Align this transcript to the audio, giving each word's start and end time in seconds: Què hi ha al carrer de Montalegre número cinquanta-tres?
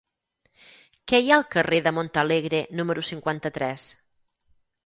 Què 1.11 1.19
hi 1.25 1.29
ha 1.33 1.35
al 1.41 1.45
carrer 1.55 1.81
de 1.89 1.93
Montalegre 1.97 2.65
número 2.81 3.07
cinquanta-tres? 3.13 3.87